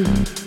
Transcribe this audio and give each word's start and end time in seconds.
Mm-hmm. 0.00 0.39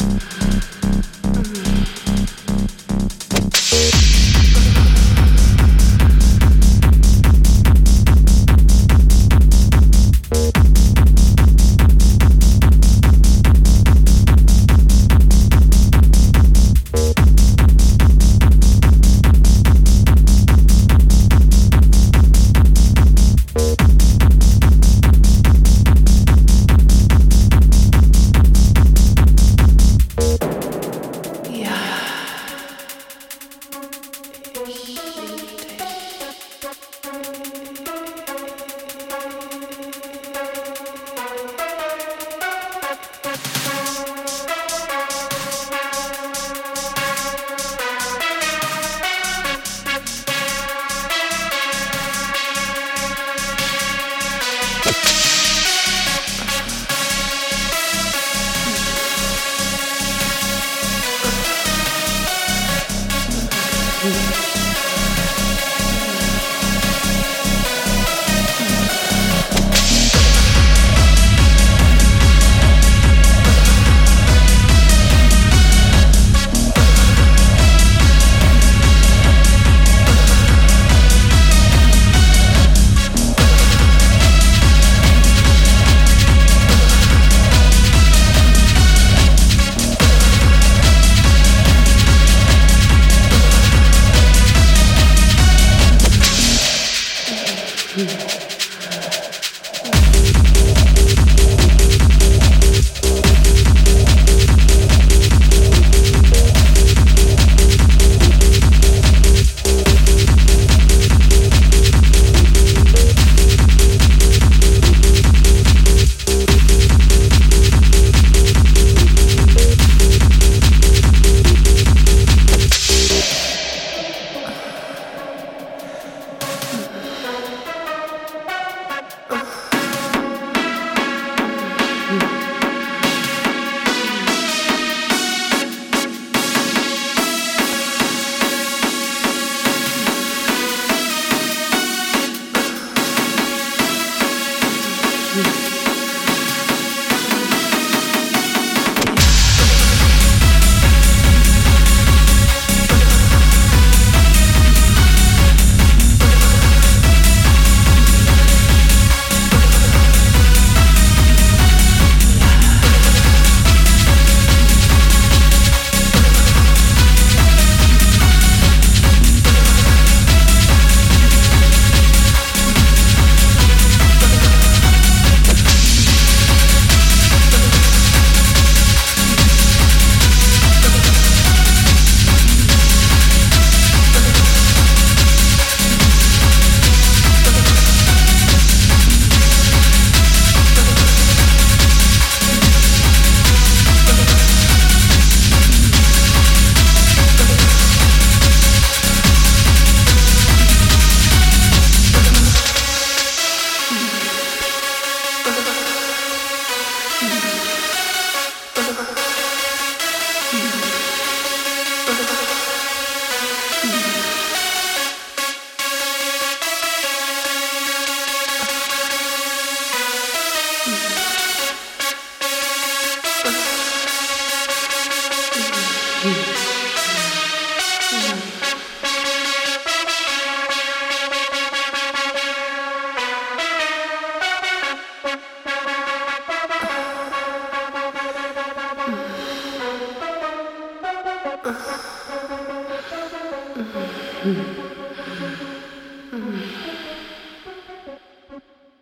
feel. 97.93 98.42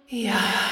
Yeah. 0.09 0.70